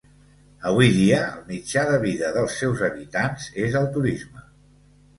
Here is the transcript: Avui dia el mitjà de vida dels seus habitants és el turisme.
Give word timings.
Avui 0.69 0.89
dia 0.95 1.19
el 1.33 1.43
mitjà 1.51 1.85
de 1.91 2.01
vida 2.05 2.33
dels 2.39 2.57
seus 2.65 2.85
habitants 2.91 3.49
és 3.69 3.81
el 3.85 3.91
turisme. 3.99 4.47